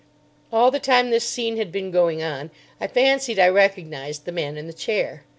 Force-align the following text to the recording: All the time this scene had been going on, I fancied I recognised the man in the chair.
All 0.51 0.71
the 0.71 0.79
time 0.79 1.11
this 1.11 1.27
scene 1.29 1.57
had 1.57 1.71
been 1.71 1.91
going 1.91 2.23
on, 2.23 2.49
I 2.79 2.87
fancied 2.87 3.37
I 3.37 3.49
recognised 3.49 4.25
the 4.25 4.31
man 4.31 4.57
in 4.57 4.65
the 4.65 4.73
chair. 4.73 5.25